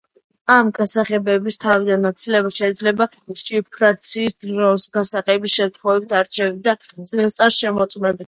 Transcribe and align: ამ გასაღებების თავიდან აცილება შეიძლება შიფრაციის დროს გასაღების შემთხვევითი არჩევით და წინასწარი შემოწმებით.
ამ 0.51 0.69
გასაღებების 0.77 1.59
თავიდან 1.63 2.07
აცილება 2.09 2.51
შეიძლება 2.55 3.07
შიფრაციის 3.43 4.35
დროს 4.47 4.87
გასაღების 4.97 5.59
შემთხვევითი 5.59 6.19
არჩევით 6.23 6.59
და 6.69 6.75
წინასწარი 7.11 7.57
შემოწმებით. 7.61 8.19